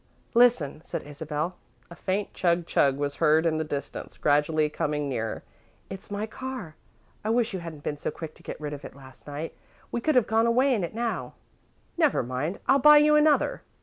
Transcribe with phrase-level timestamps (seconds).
[0.33, 1.57] "Listen," said Isabel.
[1.91, 5.43] A faint chug chug was heard in the distance, gradually coming nearer.
[5.91, 6.75] "It's my car.
[7.23, 9.53] I wish you hadn't been so quick to get rid of it last night.
[9.91, 11.35] We could have gone away in it now."
[11.99, 13.61] "Never mind, I'll buy you another."